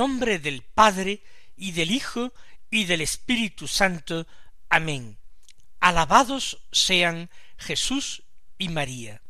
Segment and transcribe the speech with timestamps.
[0.00, 1.22] Nombre del Padre
[1.58, 2.32] y del Hijo
[2.70, 4.26] y del Espíritu Santo.
[4.70, 5.18] Amén.
[5.78, 7.28] Alabados sean
[7.58, 8.22] Jesús
[8.56, 9.20] y María.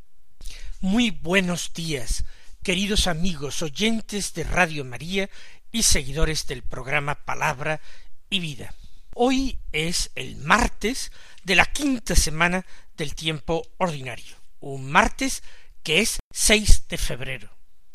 [0.78, 2.24] Muy buenos días,
[2.62, 5.28] queridos amigos oyentes de Radio María
[5.72, 7.80] y seguidores del programa Palabra
[8.28, 8.72] y Vida.
[9.16, 11.10] Hoy es el martes
[11.42, 12.64] de la quinta semana
[12.96, 15.42] del tiempo ordinario, un martes
[15.82, 17.50] que es 6 de febrero.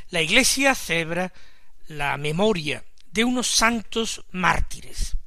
[0.10, 1.32] La Iglesia celebra
[1.88, 5.18] la memoria de unos santos mártires,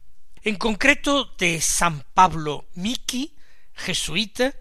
[0.42, 3.34] en concreto de San Pablo Miki,
[3.74, 4.54] jesuita,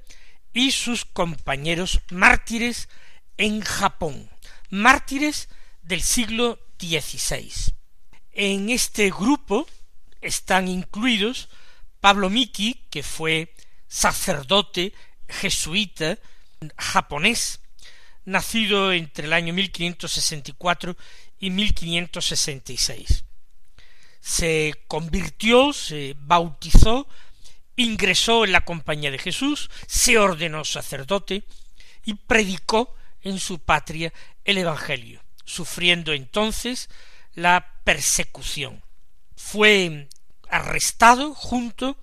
[0.54, 2.90] y sus compañeros mártires
[3.38, 4.30] en Japón,
[4.70, 5.50] mártires
[5.84, 7.52] del siglo XVI.
[8.32, 9.68] En este grupo
[10.22, 11.50] están incluidos
[12.00, 13.54] Pablo Miki, que fue
[13.88, 14.94] sacerdote
[15.28, 16.18] jesuita
[16.78, 17.60] japonés,
[18.26, 20.98] nacido entre el año 1564
[21.40, 23.24] y 1566.
[24.20, 27.08] Se convirtió, se bautizó,
[27.76, 31.44] ingresó en la compañía de Jesús, se ordenó sacerdote
[32.04, 34.14] y predicó en su patria
[34.44, 36.90] el Evangelio, sufriendo entonces
[37.36, 38.84] la persecución.
[39.36, 40.10] Fue
[40.50, 41.98] arrestado junto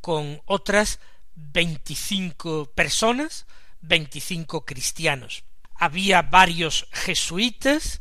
[0.00, 0.98] con otras
[1.34, 3.46] veinticinco personas,
[3.80, 5.44] veinticinco cristianos.
[5.74, 8.00] Había varios jesuitas,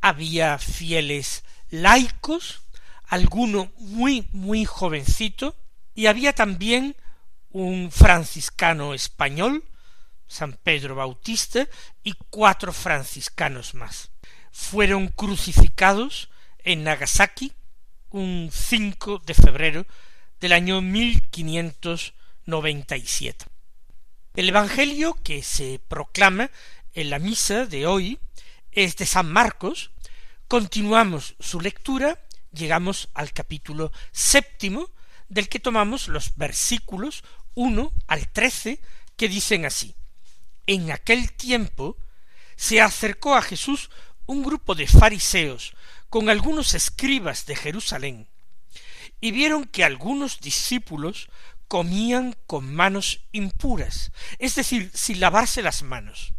[0.00, 2.62] había fieles laicos,
[3.06, 5.56] alguno muy, muy jovencito,
[5.94, 6.96] y había también
[7.50, 9.64] un franciscano español,
[10.26, 11.68] San Pedro Bautista,
[12.02, 14.10] y cuatro franciscanos más.
[14.52, 17.52] Fueron crucificados en Nagasaki
[18.10, 19.86] un 5 de febrero
[20.40, 23.44] del año 1597.
[24.34, 26.50] El Evangelio que se proclama
[26.92, 28.18] en la misa de hoy
[28.76, 29.90] es de San Marcos.
[30.46, 32.22] Continuamos su lectura,
[32.52, 34.90] llegamos al capítulo séptimo,
[35.28, 38.80] del que tomamos los versículos uno al trece,
[39.16, 39.96] que dicen así
[40.66, 41.96] En aquel tiempo
[42.54, 43.90] se acercó a Jesús
[44.26, 45.74] un grupo de fariseos
[46.10, 48.28] con algunos escribas de Jerusalén,
[49.20, 51.28] y vieron que algunos discípulos
[51.66, 56.34] comían con manos impuras, es decir, sin lavarse las manos.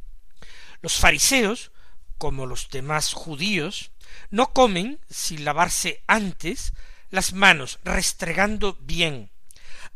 [0.81, 1.71] Los fariseos,
[2.17, 3.91] como los demás judíos,
[4.29, 6.73] no comen sin lavarse antes
[7.09, 9.31] las manos, restregando bien,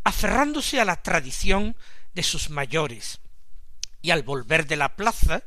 [0.04, 1.76] aferrándose a la tradición
[2.14, 3.20] de sus mayores,
[4.02, 5.44] y al volver de la plaza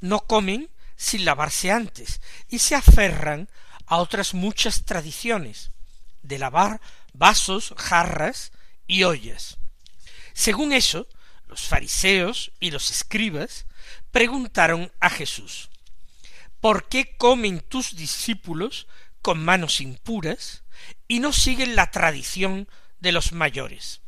[0.00, 3.48] no comen sin lavarse antes, y se aferran
[3.86, 5.70] a otras muchas tradiciones,
[6.22, 6.80] de lavar
[7.12, 8.52] vasos, jarras
[8.86, 9.58] y ollas.
[10.34, 11.08] Según eso,
[11.46, 13.66] los fariseos y los escribas
[14.12, 15.70] preguntaron a Jesús,
[16.60, 18.86] ¿por qué comen tus discípulos
[19.22, 20.64] con manos impuras
[21.06, 22.68] y no siguen la tradición
[23.00, 24.00] de los mayores?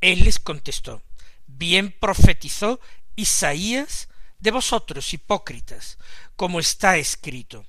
[0.00, 1.02] Él les contestó,
[1.46, 2.80] bien profetizó
[3.16, 4.08] Isaías
[4.38, 5.98] de vosotros hipócritas,
[6.36, 7.64] como está escrito.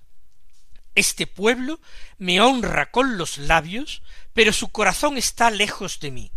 [0.95, 1.79] Este pueblo
[2.17, 4.01] me honra con los labios,
[4.33, 6.31] pero su corazón está lejos de mí.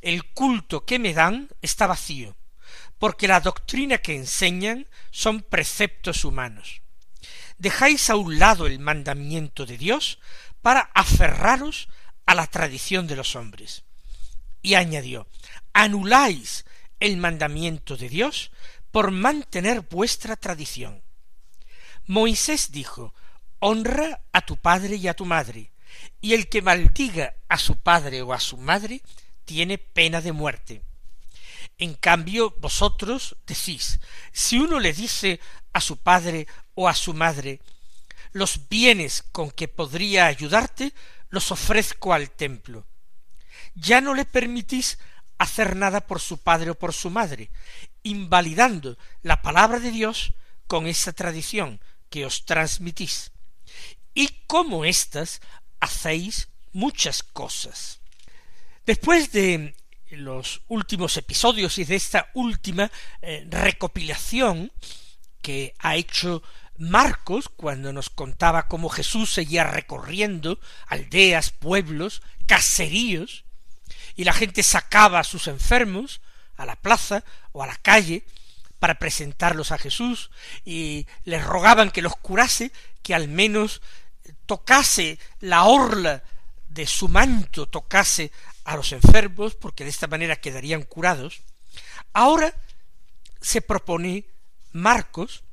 [0.00, 2.36] El culto que me dan está vacío,
[2.98, 6.82] porque la doctrina que enseñan son preceptos humanos.
[7.58, 10.18] Dejáis a un lado el mandamiento de Dios
[10.62, 11.88] para aferraros
[12.26, 13.84] a la tradición de los hombres.
[14.62, 15.28] Y añadió,
[15.72, 16.64] anuláis
[17.00, 18.50] el mandamiento de Dios
[18.90, 21.02] por mantener vuestra tradición.
[22.06, 23.14] Moisés dijo,
[23.58, 25.72] honra a tu padre y a tu madre,
[26.20, 29.02] y el que maldiga a su padre o a su madre
[29.44, 30.82] tiene pena de muerte.
[31.78, 34.00] En cambio, vosotros decís,
[34.32, 35.40] si uno le dice
[35.74, 37.60] a su padre o a su madre,
[38.32, 40.94] los bienes con que podría ayudarte,
[41.28, 42.86] los ofrezco al templo.
[43.74, 44.98] Ya no le permitís
[45.36, 47.50] hacer nada por su padre o por su madre,
[48.02, 50.32] invalidando la palabra de Dios
[50.66, 53.32] con esa tradición que os transmitís.
[54.14, 55.42] Y como éstas
[55.80, 58.00] hacéis muchas cosas.
[58.86, 59.74] Después de
[60.10, 62.90] los últimos episodios y de esta última
[63.22, 64.72] eh, recopilación
[65.42, 66.42] que ha hecho
[66.78, 73.44] Marcos cuando nos contaba cómo Jesús seguía recorriendo aldeas, pueblos, caseríos,
[74.14, 76.20] y la gente sacaba a sus enfermos
[76.56, 78.24] a la plaza o a la calle
[78.78, 80.30] para presentarlos a Jesús
[80.64, 82.72] y les rogaban que los curase,
[83.02, 83.82] que al menos
[84.46, 86.22] tocase la orla
[86.68, 88.32] de su manto, tocase
[88.66, 91.40] a los enfermos, porque de esta manera quedarían curados,
[92.12, 92.52] ahora
[93.40, 94.26] se propone
[94.72, 95.44] Marcos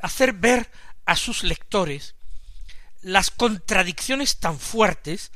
[0.00, 0.70] hacer ver
[1.04, 2.14] a sus lectores
[3.02, 5.32] las contradicciones tan fuertes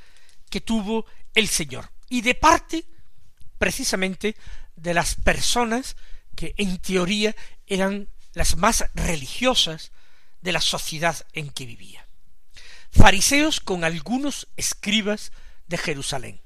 [0.48, 2.84] que tuvo el Señor, y de parte
[3.58, 4.36] precisamente
[4.76, 5.96] de las personas
[6.34, 9.92] que en teoría eran las más religiosas
[10.40, 12.06] de la sociedad en que vivía.
[12.90, 15.32] Fariseos con algunos escribas
[15.66, 16.40] de Jerusalén.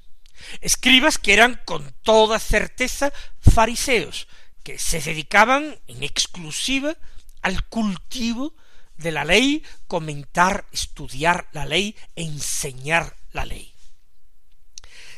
[0.61, 4.27] Escribas que eran con toda certeza fariseos,
[4.63, 6.97] que se dedicaban en exclusiva
[7.41, 8.55] al cultivo
[8.97, 13.73] de la ley, comentar, estudiar la ley, enseñar la ley.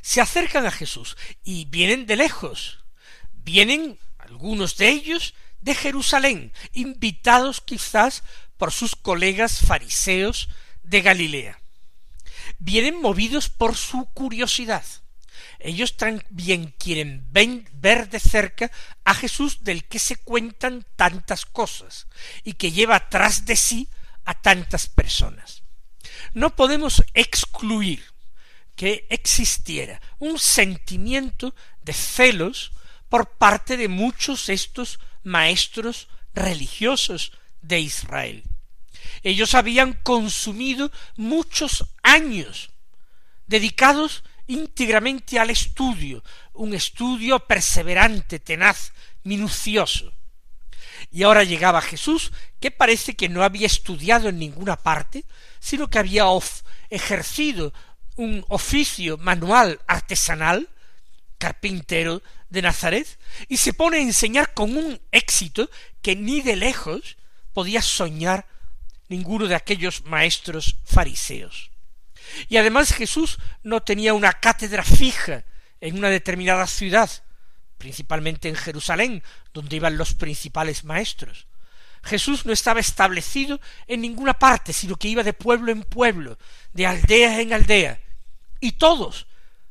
[0.02, 2.84] Se acercan a Jesús y vienen de lejos,
[3.34, 8.24] vienen algunos de ellos de Jerusalén, invitados quizás
[8.58, 10.50] por sus colegas fariseos
[10.84, 11.62] de Galilea.
[12.60, 14.86] Vienen movidos por su curiosidad.
[15.59, 18.71] Ellos también quieren ver de cerca
[19.04, 22.07] a Jesús del que se cuentan tantas cosas
[22.44, 23.89] y que lleva tras de sí
[24.25, 25.63] a tantas personas.
[26.33, 28.04] No podemos excluir
[28.75, 32.71] que existiera un sentimiento de celos
[33.10, 37.31] por parte de muchos estos maestros religiosos
[37.62, 38.44] de Israel.
[39.24, 42.69] Ellos habían consumido muchos años
[43.48, 46.24] dedicados íntegramente al estudio,
[46.54, 50.14] un estudio perseverante, tenaz, minucioso.
[51.12, 55.26] Y ahora llegaba Jesús, que parece que no había estudiado en ninguna parte,
[55.60, 56.26] sino que había
[56.90, 57.74] ejercido
[58.16, 60.70] un oficio manual artesanal,
[61.38, 65.70] carpintero de Nazaret, y se pone a enseñar con un éxito
[66.02, 67.18] que ni de lejos
[67.54, 68.48] podía soñar
[69.08, 71.72] ninguno de aquellos maestros fariseos.
[72.47, 75.44] Y además Jesús no tenía una cátedra fija
[75.81, 77.09] en una determinada ciudad,
[77.77, 81.47] principalmente en Jerusalén, donde iban los principales maestros.
[82.03, 86.38] Jesús no estaba establecido en ninguna parte, sino que iba de pueblo en pueblo,
[86.74, 88.00] de aldea en aldea,
[88.59, 89.27] y todos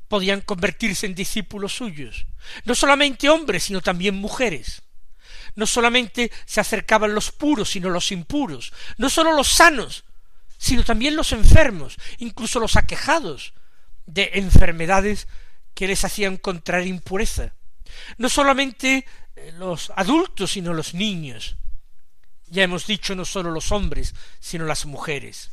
[0.09, 2.27] podían convertirse en discípulos suyos,
[2.65, 4.83] no solamente hombres, sino también mujeres.
[5.55, 10.05] No solamente se acercaban los puros, sino los impuros, no sólo los sanos,
[10.59, 13.53] sino también los enfermos, incluso los aquejados
[14.07, 15.29] de enfermedades
[15.75, 17.55] que les hacían contraer impureza.
[18.19, 19.07] No solamente
[19.37, 21.57] eh, los adultos, sino los niños.
[22.49, 25.51] Ya hemos dicho no sólo los hombres, sino las mujeres.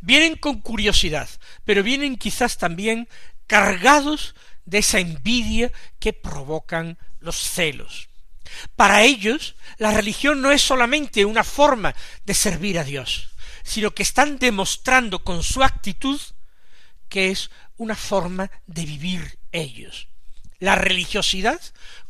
[0.00, 1.28] Vienen con curiosidad,
[1.64, 3.08] pero vienen quizás también
[3.46, 4.34] cargados
[4.64, 8.08] de esa envidia que provocan los celos.
[8.76, 11.94] Para ellos, la religión no es solamente una forma
[12.24, 13.33] de servir a Dios,
[13.64, 16.20] sino que están demostrando con su actitud
[17.08, 20.08] que es una forma de vivir ellos.
[20.58, 21.60] La religiosidad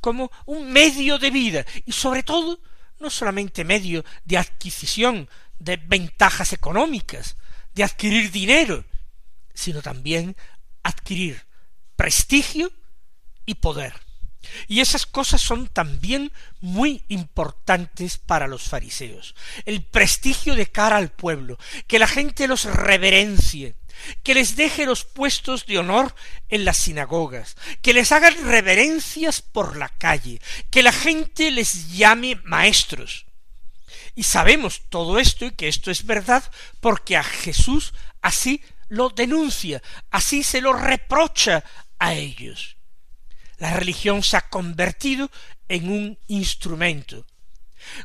[0.01, 2.61] como un medio de vida y sobre todo
[3.01, 7.37] no solamente medio de adquisición de ventajas económicas,
[7.75, 8.85] de adquirir dinero,
[9.53, 10.37] sino también
[10.83, 11.45] adquirir
[11.97, 12.73] prestigio
[13.47, 14.04] y poder.
[14.69, 19.35] Y esas cosas son también muy importantes para los fariseos.
[19.65, 23.75] El prestigio de cara al pueblo, que la gente los reverencie,
[24.23, 26.15] que les deje los puestos de honor
[26.49, 32.41] en las sinagogas, que les hagan reverencias por la calle, que la gente les llame
[32.45, 33.27] maestros.
[34.15, 36.45] Y sabemos todo esto y que esto es verdad
[36.81, 41.65] porque a Jesús así lo denuncia, así se lo reprocha
[41.99, 42.74] a ellos.
[43.59, 45.31] La religión se ha convertido
[45.69, 47.27] en un instrumento.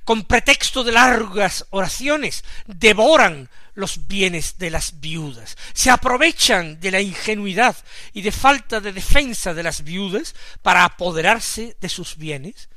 [0.03, 7.00] Con pretexto de largas oraciones, devoran los bienes de las viudas, se aprovechan de la
[7.00, 7.77] ingenuidad
[8.12, 12.68] y de falta de defensa de las viudas para apoderarse de sus bienes,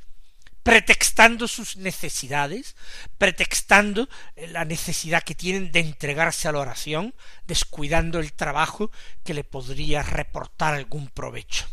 [0.62, 2.76] pretextando sus necesidades,
[3.18, 7.14] pretextando la necesidad que tienen de entregarse a la oración,
[7.46, 8.92] descuidando el trabajo
[9.24, 11.66] que le podría reportar algún provecho.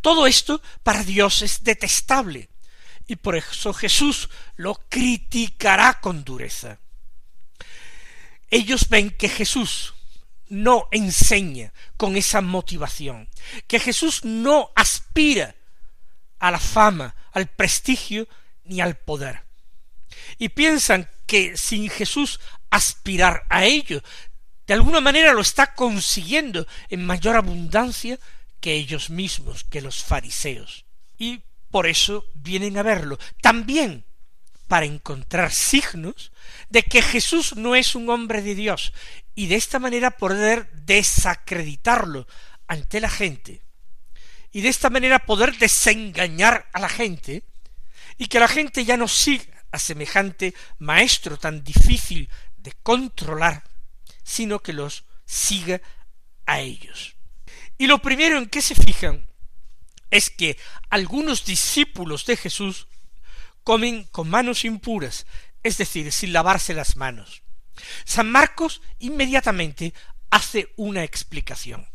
[0.00, 2.48] Todo esto para Dios es detestable,
[3.06, 6.78] y por eso Jesús lo criticará con dureza.
[8.50, 9.94] Ellos ven que Jesús
[10.48, 13.28] no enseña con esa motivación,
[13.66, 15.54] que Jesús no aspira
[16.38, 18.28] a la fama, al prestigio
[18.64, 19.42] ni al poder.
[20.38, 24.02] Y piensan que sin Jesús aspirar a ello,
[24.66, 28.18] de alguna manera lo está consiguiendo en mayor abundancia
[28.62, 30.86] que ellos mismos, que los fariseos.
[31.18, 33.18] Y por eso vienen a verlo.
[33.42, 34.06] También
[34.68, 36.32] para encontrar signos
[36.70, 38.94] de que Jesús no es un hombre de Dios
[39.34, 42.26] y de esta manera poder desacreditarlo
[42.68, 43.60] ante la gente
[44.52, 47.42] y de esta manera poder desengañar a la gente
[48.16, 53.64] y que la gente ya no siga a semejante maestro tan difícil de controlar,
[54.22, 55.80] sino que los siga
[56.46, 57.16] a ellos.
[57.78, 59.26] Y lo primero en que se fijan
[60.10, 60.58] es que
[60.90, 62.86] algunos discípulos de Jesús
[63.64, 65.26] comen con manos impuras,
[65.62, 67.42] es decir, sin lavarse las manos.
[68.04, 69.94] San Marcos inmediatamente
[70.30, 71.88] hace una explicación.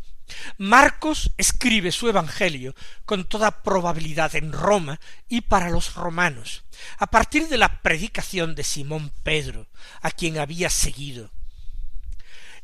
[0.58, 6.66] Marcos escribe su Evangelio con toda probabilidad en Roma y para los romanos,
[6.98, 9.68] a partir de la predicación de Simón Pedro,
[10.02, 11.32] a quien había seguido.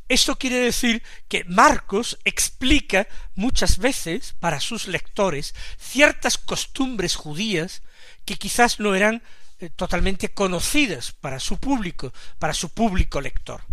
[0.10, 7.82] Esto quiere decir que Marcos explica muchas veces para sus lectores ciertas costumbres judías
[8.26, 9.24] que quizás no eran
[9.60, 13.64] eh, totalmente conocidas para su público, para su público lector.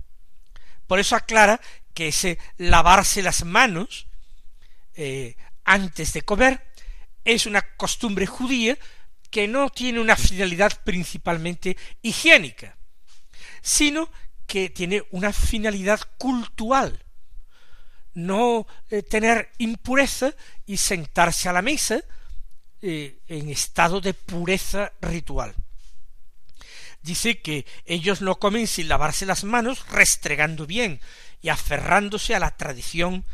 [0.86, 1.60] Por eso aclara
[1.94, 4.06] que ese lavarse las manos
[4.94, 6.64] eh, antes de comer
[7.24, 8.78] es una costumbre judía
[9.30, 12.76] que no tiene una finalidad principalmente higiénica,
[13.62, 14.10] sino
[14.50, 17.04] que tiene una finalidad cultural,
[18.14, 20.34] no eh, tener impureza
[20.66, 22.00] y sentarse a la mesa
[22.82, 25.54] eh, en estado de pureza ritual.
[27.00, 31.00] Dice que ellos no comen sin lavarse las manos, restregando bien
[31.40, 33.24] y aferrándose a la tradición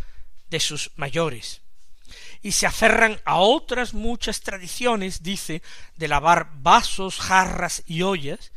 [0.51, 1.63] de sus mayores.
[2.43, 5.63] Y se aferran a otras muchas tradiciones, dice,
[5.97, 8.53] de lavar vasos, jarras y ollas,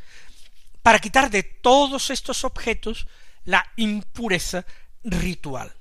[0.82, 3.06] para quitar de todos estos objetos
[3.44, 4.64] la impureza
[5.04, 5.72] ritual.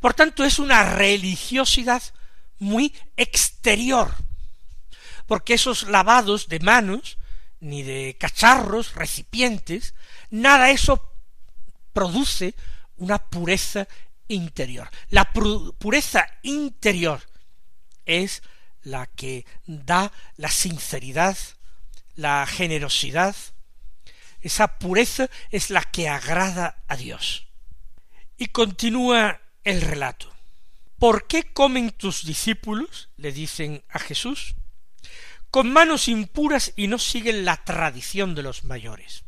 [0.00, 2.02] Por tanto, es una religiosidad
[2.58, 4.14] muy exterior,
[5.26, 7.18] porque esos lavados de manos,
[7.60, 9.94] ni de cacharros, recipientes,
[10.30, 11.12] nada eso
[11.92, 12.54] produce
[12.96, 13.88] una pureza
[14.28, 14.90] interior.
[15.10, 17.20] La pureza interior
[18.04, 18.42] es
[18.82, 21.36] la que da la sinceridad,
[22.14, 23.34] la generosidad,
[24.42, 27.46] esa pureza es la que agrada a Dios.
[28.36, 30.32] Y continúa el relato.
[30.98, 33.08] ¿Por qué comen tus discípulos?
[33.16, 34.54] le dicen a Jesús,
[35.50, 39.24] con manos impuras y no siguen la tradición de los mayores.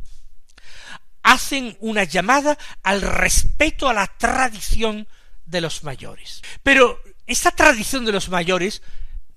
[1.22, 5.08] Hacen una llamada al respeto a la tradición
[5.46, 6.42] de los mayores.
[6.62, 8.82] Pero esta tradición de los mayores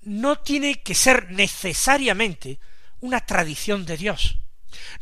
[0.02, 2.58] no tiene que ser necesariamente
[3.00, 4.38] una tradición de Dios.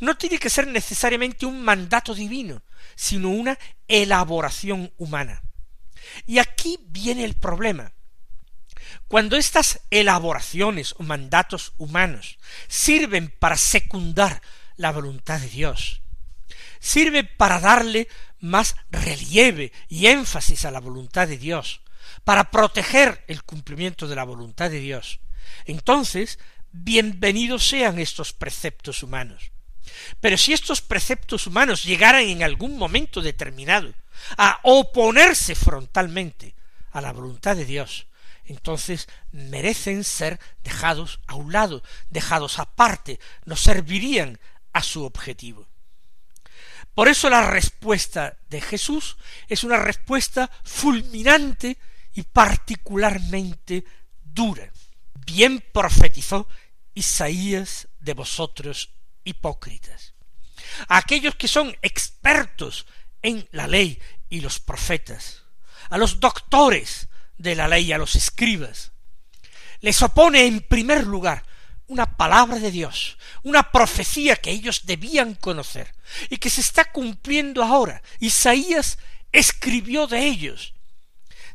[0.01, 2.63] No tiene que ser necesariamente un mandato divino,
[2.95, 3.59] sino una
[3.89, 5.43] elaboración humana.
[6.27, 7.93] Y aquí viene el problema.
[9.09, 14.43] Cuando estas elaboraciones o mandatos humanos sirven para secundar
[14.77, 16.03] la voluntad de Dios,
[16.81, 18.09] sirven para darle
[18.41, 21.83] más relieve y énfasis a la voluntad de Dios,
[22.25, 25.21] para proteger el cumplimiento de la voluntad de Dios,
[25.65, 26.39] entonces
[26.73, 29.53] bienvenidos sean estos preceptos humanos.
[30.21, 33.93] Pero si estos preceptos humanos llegaran en algún momento determinado
[34.37, 36.55] a oponerse frontalmente
[36.93, 38.07] a la voluntad de Dios,
[38.45, 44.39] entonces merecen ser dejados a un lado, dejados aparte, no servirían
[44.73, 45.67] a su objetivo.
[46.95, 49.17] Por eso la respuesta de Jesús
[49.49, 51.77] es una respuesta fulminante
[52.15, 53.85] y particularmente
[54.23, 54.73] dura.
[55.27, 56.49] Bien profetizó
[56.95, 58.96] Isaías de vosotros
[59.27, 60.15] hipócritas.
[60.89, 62.87] A aquellos que son expertos
[63.23, 65.43] en la ley y los profetas,
[65.91, 68.93] a los doctores de la ley, a los escribas.
[69.81, 71.45] Les opone en primer lugar
[71.89, 75.95] una palabra de Dios, una profecía que ellos debían conocer
[76.31, 78.03] y que se está cumpliendo ahora.
[78.19, 78.99] Isaías
[79.33, 80.75] escribió de ellos,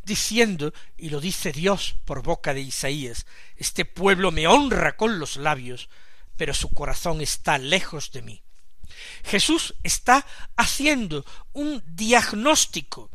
[0.03, 3.25] diciendo, y lo dice Dios por boca de Isaías,
[3.57, 5.89] este pueblo me honra con los labios,
[6.41, 8.41] pero su corazón está lejos de mí.
[9.23, 13.11] Jesús está haciendo un diagnóstico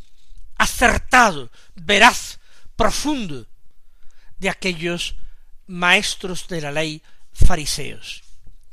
[0.59, 2.38] acertado, veraz,
[2.76, 3.49] profundo
[4.38, 5.16] de aquellos
[5.66, 7.02] maestros de la ley
[7.33, 8.23] fariseos.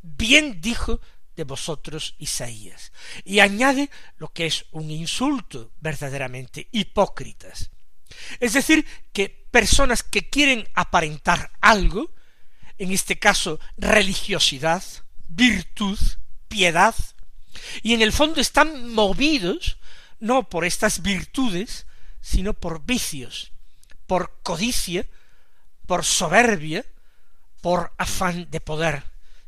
[0.04, 1.02] Bien dijo
[1.36, 2.92] de vosotros Isaías.
[3.26, 7.72] Y añade lo que es un insulto verdaderamente hipócritas.
[8.40, 12.12] Es decir, que personas que quieren aparentar algo,
[12.78, 14.84] en este caso religiosidad,
[15.28, 16.00] virtud,
[16.48, 16.96] piedad,
[17.82, 19.78] y en el fondo están movidos
[20.20, 21.86] no por estas virtudes,
[22.22, 23.52] sino por vicios,
[24.08, 25.06] por codicia,
[25.86, 26.86] por soberbia,
[27.62, 29.04] por afán de poder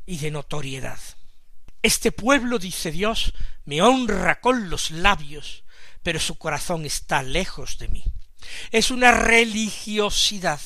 [0.06, 1.00] y de notoriedad.
[1.82, 3.34] Este pueblo, dice Dios,
[3.66, 5.64] me honra con los labios,
[6.04, 8.04] pero su corazón está lejos de mí.
[8.72, 10.60] Es una religiosidad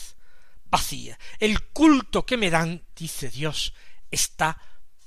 [0.69, 1.17] vacía.
[1.39, 3.73] El culto que me dan, dice Dios,
[4.11, 4.61] está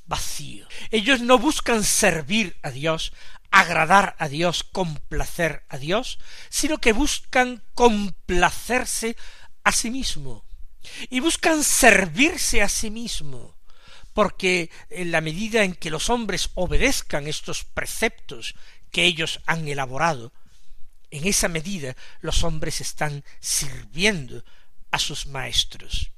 [0.07, 0.66] vacío.
[0.90, 3.12] Ellos no buscan servir a Dios,
[3.50, 9.16] agradar a Dios, complacer a Dios, sino que buscan complacerse
[9.64, 10.45] a sí mismo
[11.11, 13.57] y buscan servirse a sí mismo,
[14.14, 18.54] porque en la medida en que los hombres obedezcan estos preceptos
[18.90, 20.33] que ellos han elaborado,
[21.11, 24.45] en esa medida los hombres están sirviendo
[24.92, 26.12] a sus maestros.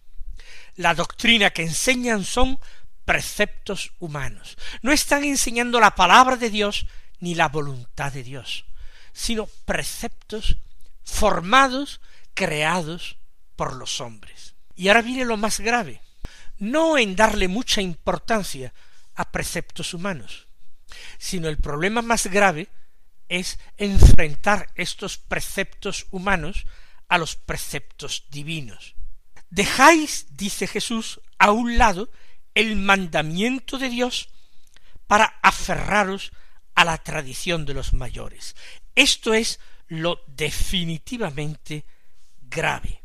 [0.77, 2.59] La doctrina que enseñan son
[3.05, 4.57] preceptos humanos.
[4.83, 6.87] No están enseñando la palabra de Dios
[7.21, 8.67] ni la voluntad de Dios,
[9.13, 10.57] sino preceptos
[11.05, 12.01] formados,
[12.35, 13.17] creados
[13.57, 14.55] por los hombres.
[14.75, 16.03] Y ahora viene lo más grave,
[16.59, 18.75] no en darle mucha importancia
[19.15, 20.49] a preceptos humanos,
[21.19, 22.69] sino el problema más grave
[23.29, 26.67] es enfrentar estos preceptos humanos
[27.09, 28.95] a los preceptos divinos.
[29.51, 32.11] Dejáis, dice Jesús, a un lado
[32.55, 34.29] el mandamiento de Dios
[35.07, 36.33] para aferraros
[36.75, 38.57] a la tradición de los mayores.
[38.95, 41.85] Esto es lo definitivamente
[42.43, 43.03] grave.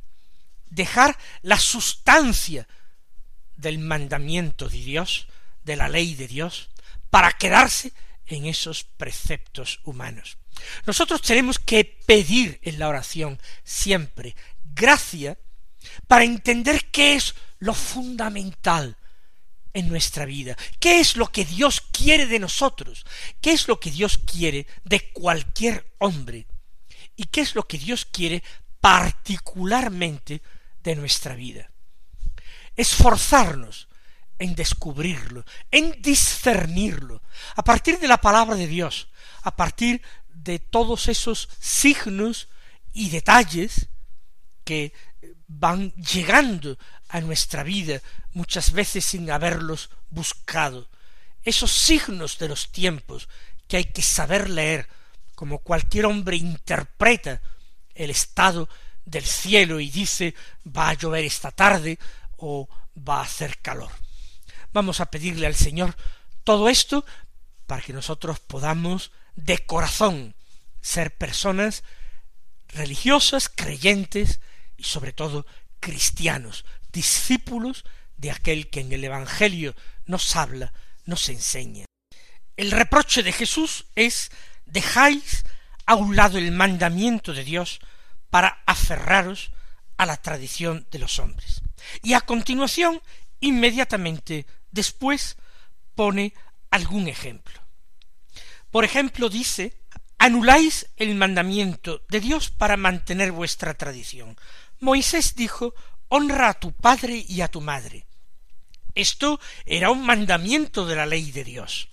[0.69, 2.67] Dejar la sustancia
[3.55, 5.27] del mandamiento de Dios,
[5.63, 6.69] de la ley de Dios,
[7.09, 7.93] para quedarse
[8.29, 10.37] en esos preceptos humanos.
[10.85, 15.37] Nosotros tenemos que pedir en la oración siempre gracia
[16.07, 18.95] para entender qué es lo fundamental
[19.73, 23.05] en nuestra vida, qué es lo que Dios quiere de nosotros,
[23.41, 26.47] qué es lo que Dios quiere de cualquier hombre
[27.15, 28.43] y qué es lo que Dios quiere
[28.79, 30.41] particularmente
[30.83, 31.71] de nuestra vida.
[32.75, 33.88] Esforzarnos
[34.39, 37.21] en descubrirlo, en discernirlo,
[37.55, 39.09] a partir de la palabra de Dios,
[39.43, 42.47] a partir de todos esos signos
[42.93, 43.89] y detalles
[44.63, 44.93] que
[45.47, 46.77] van llegando
[47.09, 48.01] a nuestra vida
[48.33, 50.89] muchas veces sin haberlos buscado,
[51.43, 53.27] esos signos de los tiempos
[53.67, 54.87] que hay que saber leer,
[55.35, 57.41] como cualquier hombre interpreta
[57.95, 58.69] el estado
[59.05, 61.97] del cielo y dice va a llover esta tarde
[62.37, 63.91] o va a hacer calor.
[64.73, 65.95] Vamos a pedirle al Señor
[66.43, 67.05] todo esto
[67.65, 70.35] para que nosotros podamos de corazón
[70.81, 71.83] ser personas
[72.67, 74.39] religiosas, creyentes
[74.77, 75.45] y sobre todo
[75.79, 77.85] cristianos, discípulos
[78.17, 80.73] de aquel que en el Evangelio nos habla,
[81.05, 81.85] nos enseña.
[82.57, 84.31] El reproche de Jesús es
[84.65, 85.45] dejáis
[85.85, 87.79] a un lado el mandamiento de Dios
[88.29, 89.51] para aferraros
[89.97, 91.61] a la tradición de los hombres.
[92.03, 93.01] Y a continuación,
[93.39, 95.37] inmediatamente después,
[95.95, 96.33] pone
[96.71, 97.59] algún ejemplo.
[98.71, 99.73] Por ejemplo, dice,
[100.17, 104.37] anuláis el mandamiento de Dios para mantener vuestra tradición.
[104.79, 105.73] Moisés dijo,
[106.07, 108.05] honra a tu padre y a tu madre.
[108.95, 111.89] Esto era un mandamiento de la ley de Dios.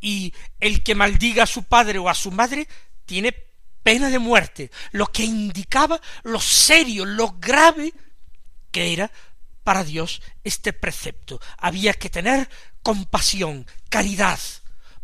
[0.00, 2.68] Y el que maldiga a su padre o a su madre
[3.04, 3.34] tiene
[3.82, 7.92] pena de muerte, lo que indicaba lo serio, lo grave
[8.70, 9.10] que era
[9.62, 11.40] para Dios este precepto.
[11.58, 12.48] Había que tener
[12.82, 14.38] compasión, caridad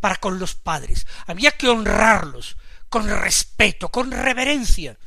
[0.00, 1.06] para con los padres.
[1.26, 2.56] Había que honrarlos
[2.88, 4.98] con respeto, con reverencia,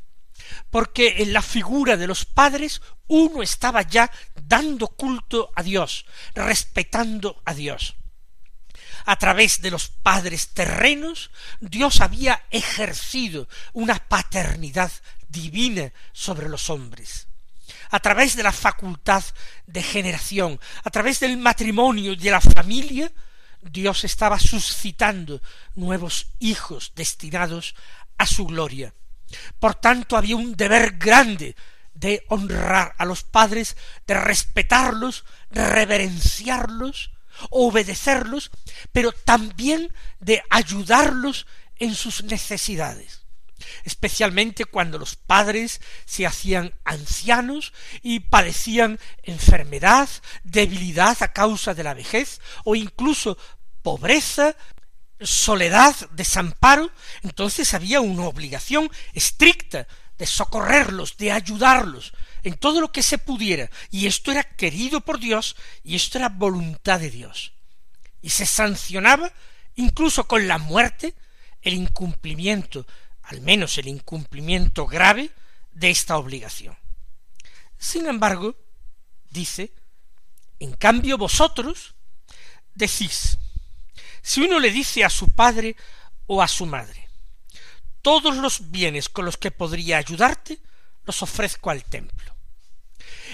[0.69, 7.41] porque en la figura de los padres uno estaba ya dando culto a Dios, respetando
[7.45, 7.95] a Dios.
[9.05, 14.91] A través de los padres terrenos, Dios había ejercido una paternidad
[15.29, 17.28] divina sobre los hombres
[17.89, 19.23] a través de la facultad
[19.65, 23.11] de generación, a través del matrimonio y de la familia,
[23.61, 25.41] Dios estaba suscitando
[25.75, 27.75] nuevos hijos destinados
[28.17, 28.93] a su gloria.
[29.59, 31.55] Por tanto, había un deber grande
[31.93, 33.75] de honrar a los padres,
[34.07, 37.11] de respetarlos, reverenciarlos,
[37.49, 38.51] obedecerlos,
[38.91, 41.47] pero también de ayudarlos
[41.77, 43.18] en sus necesidades
[43.83, 50.09] especialmente cuando los padres se hacían ancianos y padecían enfermedad,
[50.43, 53.37] debilidad a causa de la vejez, o incluso
[53.81, 54.55] pobreza,
[55.19, 56.91] soledad, desamparo,
[57.23, 63.69] entonces había una obligación estricta de socorrerlos, de ayudarlos en todo lo que se pudiera,
[63.89, 67.53] y esto era querido por Dios, y esto era voluntad de Dios.
[68.21, 69.31] Y se sancionaba
[69.75, 71.15] incluso con la muerte
[71.61, 72.85] el incumplimiento,
[73.29, 75.29] al menos el incumplimiento grave
[75.71, 76.75] de esta obligación.
[77.77, 78.55] Sin embargo,
[79.29, 79.71] dice,
[80.59, 81.93] en cambio vosotros
[82.73, 83.37] decís,
[84.23, 85.75] si uno le dice a su padre
[86.25, 87.07] o a su madre,
[88.01, 90.57] todos los bienes con los que podría ayudarte,
[91.05, 92.35] los ofrezco al templo.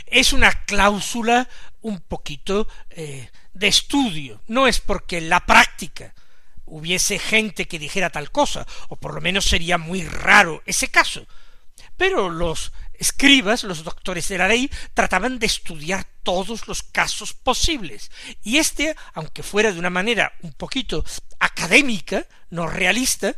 [0.08, 1.47] Es una cláusula
[1.81, 6.13] un poquito eh, de estudio, no es porque la práctica
[6.65, 11.25] hubiese gente que dijera tal cosa, o por lo menos sería muy raro ese caso.
[11.97, 18.12] Pero los escribas, los doctores de la ley, trataban de estudiar todos los casos posibles.
[18.43, 21.04] Y este, aunque fuera de una manera un poquito
[21.39, 23.36] académica, no realista,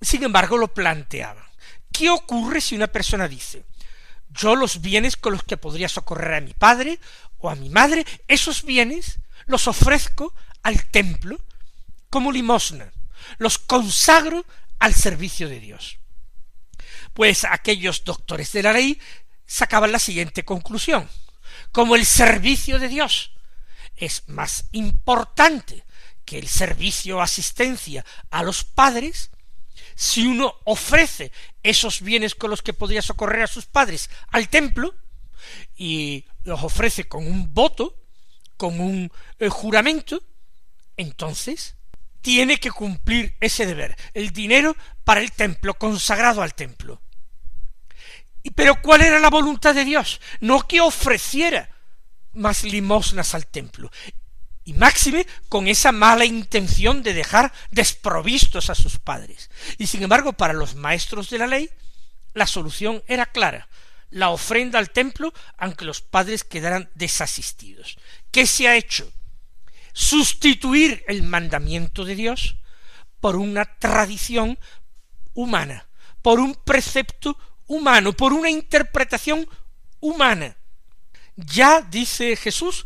[0.00, 1.44] sin embargo lo planteaban.
[1.92, 3.64] ¿Qué ocurre si una persona dice
[4.32, 6.98] yo los bienes con los que podría socorrer a mi padre
[7.38, 11.38] o a mi madre, esos bienes los ofrezco al templo
[12.12, 12.92] como limosna,
[13.38, 14.44] los consagro
[14.78, 15.98] al servicio de Dios.
[17.14, 19.00] Pues aquellos doctores de la ley
[19.46, 21.08] sacaban la siguiente conclusión.
[21.72, 23.32] Como el servicio de Dios
[23.96, 25.86] es más importante
[26.26, 29.30] que el servicio o asistencia a los padres,
[29.94, 34.94] si uno ofrece esos bienes con los que podría socorrer a sus padres al templo,
[35.74, 37.96] y los ofrece con un voto,
[38.58, 40.22] con un eh, juramento,
[40.98, 41.76] entonces
[42.22, 47.02] tiene que cumplir ese deber, el dinero para el templo, consagrado al templo.
[48.54, 50.20] Pero ¿cuál era la voluntad de Dios?
[50.40, 51.68] No que ofreciera
[52.32, 53.90] más limosnas al templo,
[54.64, 59.50] y máxime con esa mala intención de dejar desprovistos a sus padres.
[59.76, 61.68] Y sin embargo, para los maestros de la ley,
[62.32, 63.68] la solución era clara,
[64.10, 67.98] la ofrenda al templo, aunque los padres quedaran desasistidos.
[68.30, 69.12] ¿Qué se ha hecho?
[69.92, 72.56] Sustituir el mandamiento de Dios
[73.20, 74.58] por una tradición
[75.34, 75.86] humana,
[76.22, 79.46] por un precepto humano, por una interpretación
[80.00, 80.56] humana.
[81.36, 82.84] Ya dice Jesús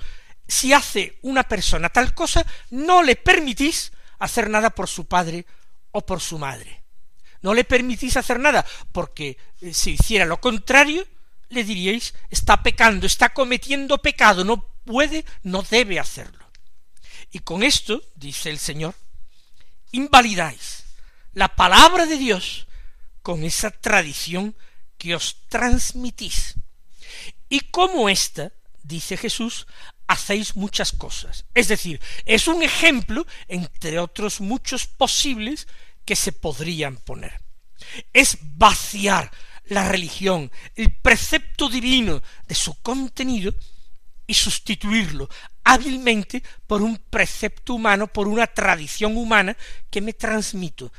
[0.49, 5.47] si hace una persona tal cosa, no le permitís hacer nada por su padre
[5.91, 6.85] o por su madre.
[7.43, 11.07] No le permitís hacer nada, porque eh, si hiciera lo contrario,
[11.49, 16.46] le diríais, está pecando, está cometiendo pecado, no puede, no debe hacerlo.
[17.31, 18.95] Y con esto, dice el Señor,
[19.93, 20.85] invalidáis
[21.33, 22.67] la palabra de Dios
[23.23, 24.57] con esa tradición
[24.99, 26.55] que os transmitís.
[27.49, 29.67] Y como ésta, dice Jesús,
[30.07, 31.45] hacéis muchas cosas.
[31.55, 35.67] Es decir, es un ejemplo entre otros muchos posibles
[36.05, 37.41] que se podrían poner.
[38.13, 39.31] Es vaciar
[39.67, 43.55] la religión, el precepto divino de su contenido
[44.27, 45.29] y sustituirlo
[45.67, 49.57] hábilmente por un precepto humano, por una tradición humana
[49.91, 50.93] que me transmito,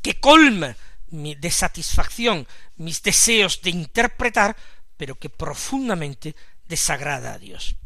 [0.00, 0.74] que colma
[1.10, 4.56] mi desatisfacción, mis deseos de interpretar,
[4.96, 6.34] pero que profundamente
[6.66, 7.76] desagrada a Dios.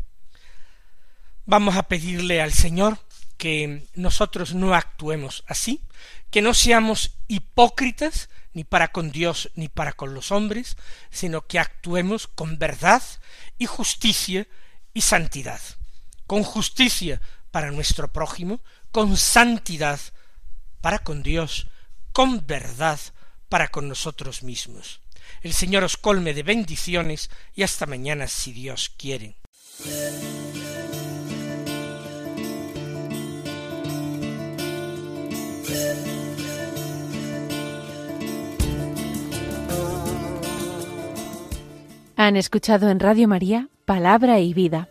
[1.45, 2.99] Vamos a pedirle al Señor
[3.37, 5.83] que nosotros no actuemos así,
[6.31, 10.77] que no seamos hipócritas ni para con Dios ni para con los hombres,
[11.11, 13.03] sino que actuemos con verdad
[13.59, 14.47] y justicia
[14.95, 15.61] y santidad,
[16.29, 18.61] con justicia para nuestro prójimo,
[18.93, 19.99] con santidad
[20.81, 21.67] para con Dios,
[22.13, 23.01] con verdad
[23.49, 25.01] para con nosotros mismos.
[25.43, 29.37] El Señor os colme de bendiciones y hasta mañana si Dios quiere.
[42.17, 44.91] Han escuchado en Radio María Palabra y Vida,